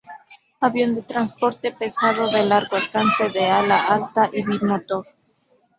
[0.61, 5.05] Avión de transporte pesado de largo alcance, de ala alta y bimotor.